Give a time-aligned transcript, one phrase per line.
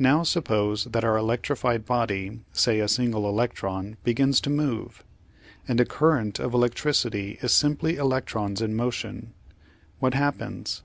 [0.00, 5.04] Now suppose that our electrified body, say a single electron, begins to move
[5.68, 9.34] and a current of electricity is simply electrons in motion
[10.00, 10.82] what happens?